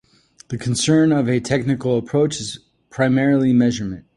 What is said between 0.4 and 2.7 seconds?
The concern of a technical approach is